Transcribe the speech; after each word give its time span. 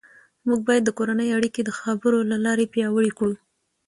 موږ 0.47 0.59
باید 0.67 0.83
د 0.85 0.89
کورنۍ 0.97 1.29
اړیکې 1.37 1.61
د 1.65 1.69
خبرو 1.79 2.19
له 2.31 2.37
لارې 2.45 2.65
پیاوړې 2.73 3.11
کړو 3.17 3.33